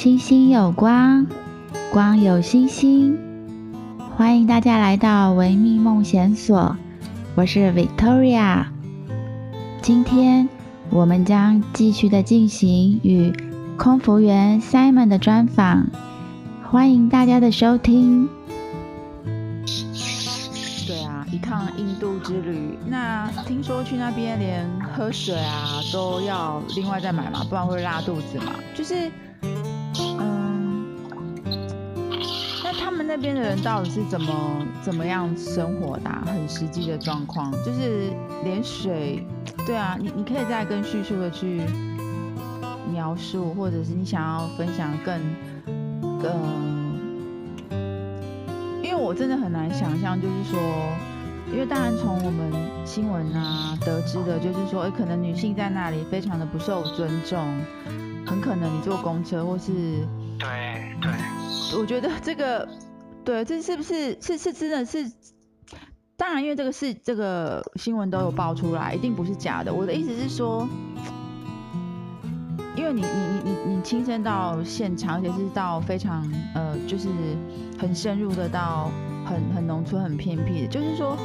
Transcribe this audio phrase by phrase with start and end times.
[0.00, 1.26] 星星有光，
[1.92, 3.18] 光有星星。
[4.16, 6.74] 欢迎大家来到维密梦想所，
[7.34, 8.64] 我是 Victoria。
[9.82, 10.48] 今天
[10.88, 13.30] 我们将继续的进行与
[13.76, 15.88] 空服员 Simon 的专访，
[16.64, 18.26] 欢迎大家的收听。
[20.86, 28.54] 对啊，一趟印度之旅，那听说去那边连喝水啊都要另外再买嘛，不然会拉肚子嘛。
[28.74, 28.94] 就是。
[33.10, 36.08] 那边的人到底是怎么怎么样生活的？
[36.26, 38.12] 很实际的状况，就是
[38.44, 39.26] 连水，
[39.66, 41.60] 对啊，你你可以再更叙述的去
[42.92, 45.20] 描述，或者是你想要分享更
[46.22, 46.30] 更，
[48.80, 50.60] 因为我真的很难想象，就是说，
[51.52, 52.52] 因为当然从我们
[52.86, 57.44] 新闻啊得知的，就是说，哎，可能女性在那里非常的不受尊重，
[58.24, 59.72] 很可能你坐公车或是，
[60.38, 61.10] 对对，
[61.76, 62.68] 我觉得这个。
[63.30, 65.08] 对，这是不是是是真的是？
[66.16, 69.72] 当然，因为这个是这个新闻都有爆出来，一定不是假的。
[69.72, 70.68] 我的意思是说，
[72.74, 73.08] 因为你你
[73.44, 77.08] 你你你亲身到现场，而且是到非常呃，就是
[77.78, 78.90] 很深入的到
[79.24, 81.16] 很很农村、很偏僻的，就是说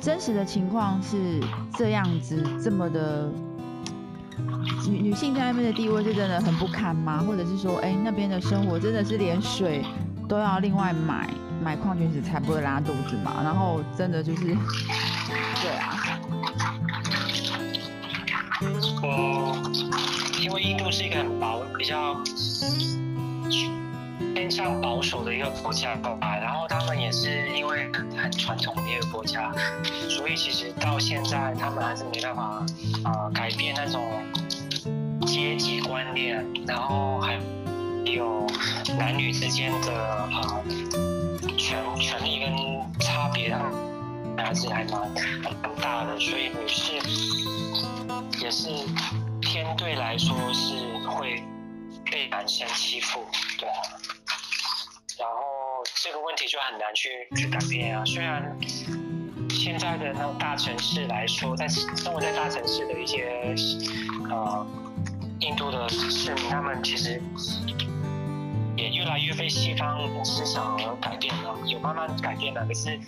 [0.00, 1.38] 真实的情况是
[1.76, 3.30] 这样子，这么的
[4.88, 7.18] 女女性在那边的地位是真的很不堪吗？
[7.18, 9.84] 或者是说，哎，那边的生活真的是连水？
[10.30, 11.28] 都要另外买
[11.60, 16.20] 买矿泉水才不会拉肚子嘛，然后真的就是，对啊，
[19.02, 19.60] 我，
[20.40, 22.14] 因为印度是一个很保比较
[24.32, 29.52] 偏向保守的一个国家吧，然后他们也是因为很传统的一个国家，
[30.08, 32.64] 所以其实到现在他们还是没办法、
[33.02, 34.00] 呃、改变那种
[35.26, 37.36] 阶级观念，然后还。
[38.12, 38.46] 有
[38.98, 40.62] 男女之间的啊
[41.56, 43.62] 权权利跟差别啊，
[44.36, 45.00] 还是还蛮
[45.62, 46.94] 很大的，所以女士
[48.42, 48.68] 也是
[49.40, 50.74] 偏对来说是
[51.08, 51.42] 会
[52.10, 53.20] 被男生欺负，
[53.58, 53.68] 对。
[55.18, 58.04] 然后这个问题就很难去去改变啊。
[58.04, 58.56] 虽然
[59.50, 63.54] 现在的那种大城市来说，在生活在大城市的一些
[64.30, 64.66] 呃
[65.40, 67.22] 印度的市民，他们其实。
[69.00, 72.62] 越来越被西方思想而改变了，有慢慢改变了。
[72.66, 73.00] 可是，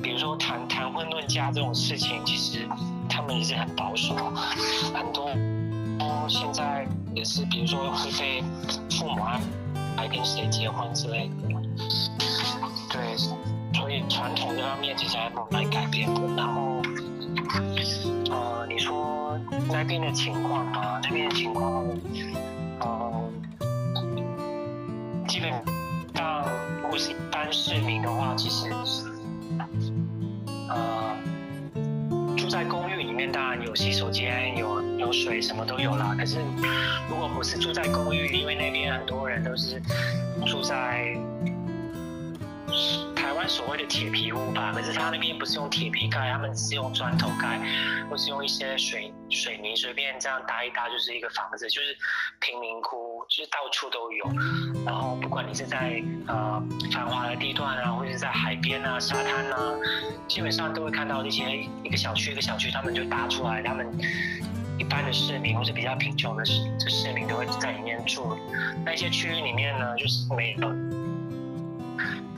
[0.00, 2.68] 比如说谈谈婚论嫁这种事情，其实
[3.08, 4.14] 他们也是很保守，
[4.94, 5.28] 很多
[6.28, 8.44] 现在也是，比如说会被
[8.88, 9.40] 父母安
[9.96, 11.34] 排跟谁结婚之类的。
[12.88, 16.20] 对，所以传统这方面其实还慢慢改变的。
[16.36, 16.80] 然后，
[18.30, 19.36] 呃，你说
[19.68, 21.84] 那边的情况啊，那边的情况，
[22.78, 23.11] 呃。
[26.92, 28.70] 果是一般市民的话，其实，
[30.68, 31.16] 呃，
[32.36, 36.14] 住在公寓里面，当然有洗手间、有有水，什么都有啦。
[36.18, 36.36] 可是，
[37.08, 39.80] 如果不是住在公寓，因为那边很多人都是
[40.44, 41.16] 住在。
[43.52, 47.60] 所谓的铁皮屋吧，可是他那边不是用铁皮盖，他们是用砖头盖，
[48.08, 51.94] 或是用一些水水泥随便这样搭一搭，就是一个房子，就是
[52.40, 54.24] 贫民窟，就是到处都有。
[54.86, 59.74] 然后不管你是在呃繁华的地段啊，或者是在海边啊、沙滩啊，
[60.26, 61.44] 基本上都会看到一些
[61.84, 63.86] 一个小区一个小区，他们就搭出来，他们
[64.78, 66.54] 一般的市民或是比较贫穷的市
[66.88, 68.34] 市民都会在里面住。
[68.82, 70.91] 那些区域里面呢，就是没有。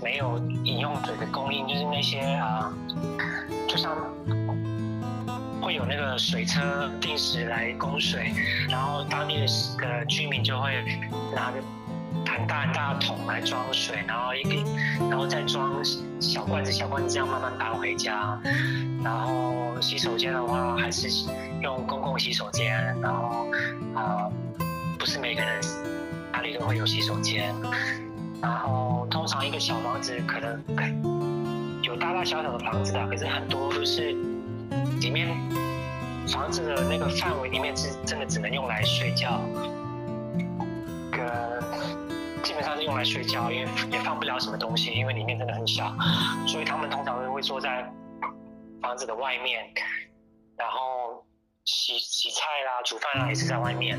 [0.04, 2.70] 没有饮用水的供应，就是那些啊，
[3.66, 3.96] 就像
[5.62, 8.30] 会有那个水车定时来供水，
[8.68, 10.84] 然后当地的居民就会
[11.34, 11.56] 拿着
[12.30, 14.50] 很大很大的桶来装水，然后一个，
[15.08, 15.82] 然后再装
[16.20, 18.38] 小罐子小罐子这样慢慢搬回家。
[19.02, 21.08] 然后洗手间的话，还是
[21.62, 23.46] 用公共洗手间，然后
[23.94, 24.28] 啊，
[24.98, 25.62] 不是每个人
[26.30, 27.54] 家里都会有洗手间。
[28.44, 30.62] 然后通常一个小房子可能
[31.82, 34.12] 有大大小小的房子啊，可是很多都是
[35.00, 35.34] 里面
[36.28, 39.40] 房子的那个范围里面是真的只能用来睡觉，
[41.10, 41.26] 跟
[42.42, 45.96] 基本上是用来睡觉，因为也放不了什么东西，因为里面真的很小，
[46.46, 47.90] 所以他们通常都会坐在
[48.82, 49.64] 房子的外面，
[50.58, 51.24] 然后
[51.64, 53.98] 洗洗菜啦、煮饭啦也是在外面，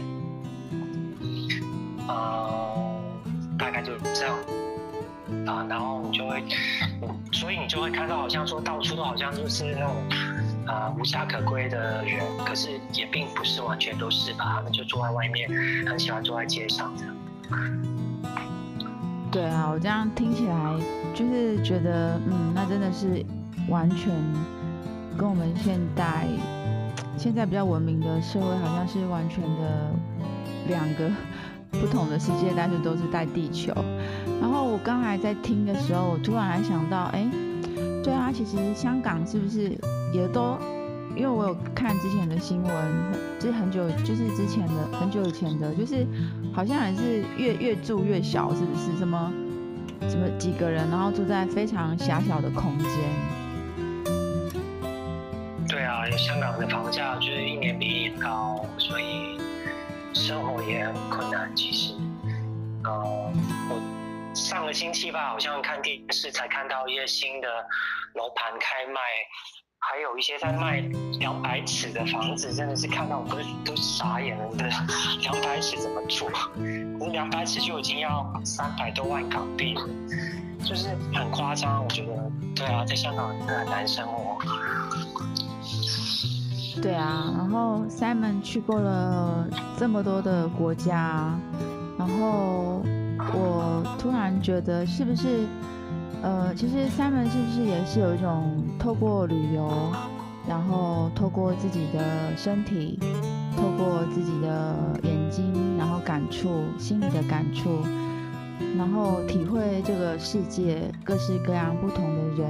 [2.08, 2.75] 啊、
[5.46, 6.44] 啊，然后你就会，
[7.32, 9.96] 所以你就会看到，好像说到处都好像就是那种
[10.68, 15.50] 啊、无家可归的人，可是也并不是完全都是吧，他们就坐在外面，
[15.88, 17.16] 很喜欢坐在街上这样。
[19.32, 20.56] 对啊，我这样听起来
[21.14, 23.24] 就是觉得，嗯，那真的是
[23.68, 24.10] 完全
[25.18, 26.26] 跟我们现代
[27.18, 29.92] 现在比较文明的社会好像是完全的
[30.68, 31.12] 两个
[31.80, 33.74] 不同的世界，但是都是在地球。
[34.42, 37.26] 然后我刚才在听的时候，我突然还想到，哎，
[38.04, 39.78] 对啊，其实香港是不是
[40.14, 40.58] 也都？
[41.16, 42.74] 因为我有看之前的新闻，
[43.40, 46.06] 就是很久，就是之前的很久以前的，就是
[46.52, 48.98] 好像还是越越住越小，是不是？
[48.98, 49.32] 什么
[50.10, 52.90] 什么几个人，然后住在非常狭小的空间。
[55.70, 59.40] 对啊，香港的房价就是一年比一年高，所以
[60.14, 61.50] 生活也很困难。
[61.56, 61.94] 其实，
[62.84, 63.32] 呃，
[64.56, 67.48] 上个星期吧，好像看电视才看到一些新的
[68.14, 69.02] 楼盘开卖，
[69.80, 70.80] 还有一些在卖
[71.20, 73.36] 两百尺的房子，真的是看到我都
[73.66, 74.50] 都傻眼了。
[74.56, 74.66] 的
[75.20, 76.32] 两百尺怎么住？
[76.98, 79.86] 那两百尺就已经要三百多万港币了，
[80.64, 81.84] 就是很夸张。
[81.84, 84.38] 我觉得，对啊，在香港真的很难生活。
[86.82, 91.38] 对啊，然后 Simon 去过了这么多的国家，
[92.00, 92.82] 然后。
[93.34, 95.46] 我突然觉得，是不是，
[96.22, 99.70] 呃，其实 Simon 是不是也是有一种透过旅游，
[100.48, 103.00] 然后透过自己的身体，
[103.58, 107.82] 透过自己的眼睛，然后感触心里的感触，
[108.78, 112.50] 然后体会这个世界各式各样不同的人，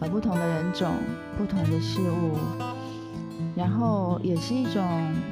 [0.00, 0.92] 呃，不同的人种，
[1.38, 2.36] 不同的事物，
[3.56, 4.82] 然后也是一种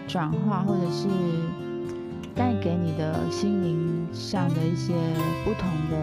[0.09, 1.09] 转化，或者是。
[2.35, 4.95] 带给你的心灵上的一些
[5.45, 5.97] 不同的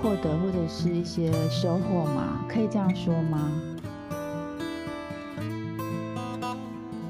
[0.00, 2.44] 获得，或者是一些收获吗？
[2.48, 3.50] 可以这样说吗？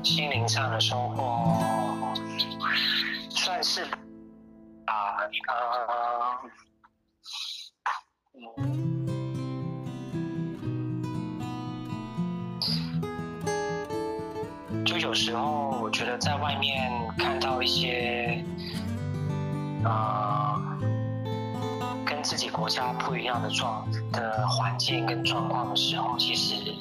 [0.03, 2.15] 心灵上的收获
[3.31, 3.83] 算是
[4.87, 5.19] 啊，
[5.49, 5.55] 呃，
[8.59, 8.99] 嗯。
[15.01, 18.45] 有时候我觉得在外面看到一些，
[19.83, 20.61] 呃，
[22.05, 26.75] 跟自己国家不一样的状的环境跟状况的时候，其实，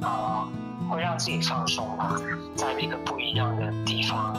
[0.00, 0.48] 呃，
[0.88, 2.16] 会让自己放松吧，
[2.56, 4.34] 在一个不一样的地方，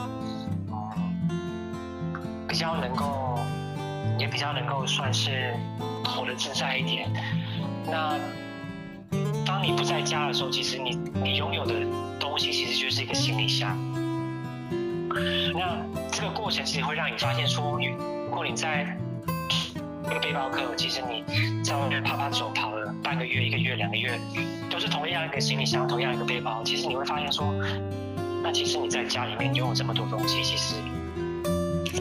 [0.72, 1.38] 嗯，
[2.48, 3.38] 比较能够，
[4.18, 5.54] 也比较能够算是
[6.04, 7.08] 活得自在一点。
[7.86, 8.18] 那
[9.46, 11.76] 当你不在家的时候，其实你你拥有的。
[12.36, 13.78] 东西其实就是一个行李箱，
[15.54, 18.86] 那这个过程其实会让你发现说，如果你在
[20.04, 21.24] 一个背包客，其实你
[21.64, 24.20] 在外面啪啪走跑了半个月、一个月、两个月，
[24.70, 27.54] 都是同样一个行李箱、同样一个背包，其实你会发现说，
[28.44, 30.76] 那其实你在家里面拥有这么多东西，其实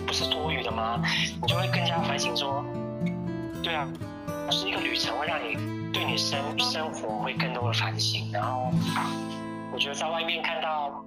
[0.05, 1.01] 不是多余的吗？
[1.41, 2.67] 你就会更加反省说，
[3.63, 3.89] 对啊，
[4.51, 5.57] 是一个旅程，会让你
[5.93, 8.73] 对你生生活会更多的反省，然后。
[9.75, 11.05] 我觉得在外面看到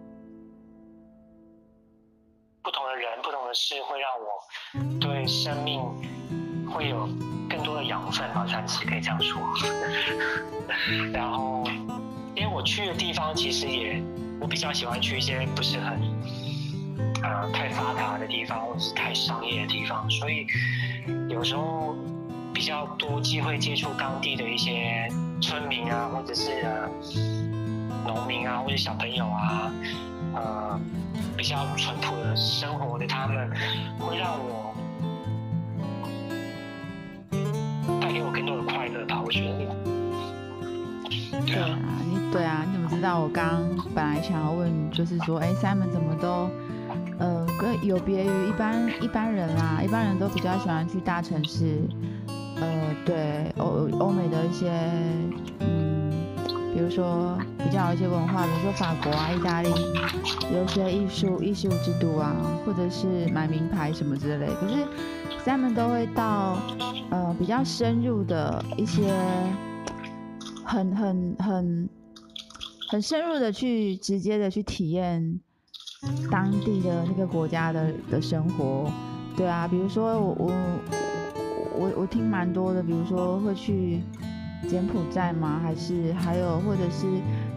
[2.62, 5.80] 不同的人、不同的事，会让我对生命
[6.70, 7.08] 会有
[7.50, 9.40] 更多的养分吧，算是可以这样说。
[11.16, 11.64] 然后，
[12.36, 14.04] 因为我去的地方其实也，
[14.42, 16.02] 我比较喜欢去一些不是很
[17.24, 20.46] 呃太发达的地方，或者是太商业的地方，所以
[21.30, 21.96] 有时候
[22.54, 25.08] 比较多机会接触当地的一些
[25.42, 26.52] 村民啊，或者是。
[26.66, 27.57] 呃
[28.08, 29.70] 农民啊，或者小朋友啊，
[30.34, 30.80] 呃，
[31.36, 33.52] 比较淳朴的生活的他们，
[34.00, 34.74] 会让我
[38.00, 39.22] 带给我更多的快乐吧。
[39.24, 39.76] 我觉得。
[41.46, 41.78] 对啊，
[42.10, 43.20] 你对啊，你怎么知道？
[43.20, 43.62] 我刚
[43.94, 46.50] 本来想要问，就是说，哎，Simon 怎么都，
[47.20, 51.82] 呃，跟有别于一般一般人啦，一般人都比较喜欢去大城市，
[52.60, 54.72] 呃，对，欧欧美的一些，
[55.60, 55.98] 嗯。
[56.74, 57.36] 比如说
[57.68, 59.70] 比较一些文化，比如说法国啊、意大利，
[60.54, 62.34] 有一些艺术艺术之都啊，
[62.66, 64.48] 或者是买名牌什么之类。
[64.62, 64.88] 可是
[65.44, 66.58] 他们都会到
[67.10, 69.14] 呃比较深入的一些
[70.64, 71.90] 很很很
[72.90, 75.38] 很深入的去直接的去体验
[76.32, 78.90] 当地的那个国家的的生活。
[79.36, 80.52] 对啊，比如说我我
[81.78, 84.00] 我我听蛮多的，比如说会去。
[84.68, 85.60] 柬埔寨吗？
[85.62, 87.06] 还是还有，或者是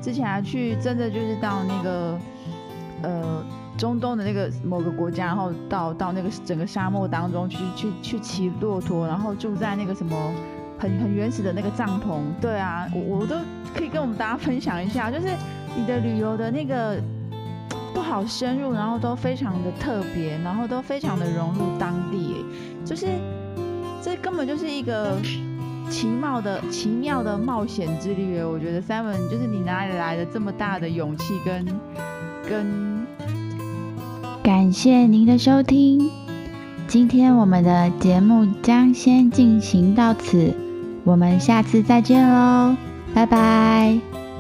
[0.00, 2.18] 之前还去，真的就是到那个
[3.02, 3.44] 呃
[3.76, 10.32] 中东的那个某个国家，然后到到那个整个沙漠当中去去去骑骆驼，然后住在那个什么
[10.78, 12.20] 很很原始的那个帐篷。
[12.40, 13.36] 对啊，我我都
[13.74, 15.28] 可以跟我们大家分享一下，就是
[15.76, 17.00] 你的旅游的那个
[17.94, 22.44] 都好深入，然后都非常的特别，然后都非常的融入当地，
[22.84, 23.06] 就是
[24.02, 25.16] 这根本就是一个
[25.90, 28.42] 奇妙的奇妙的冒险之旅。
[28.42, 31.66] 我觉得 Simon 就是你哪里来的这么大的勇气跟
[32.48, 33.06] 跟？
[34.42, 36.10] 感谢您的收听，
[36.88, 40.54] 今天我们的节目将先进行到此，
[41.04, 42.74] 我们下次再见喽，
[43.12, 44.19] 拜拜。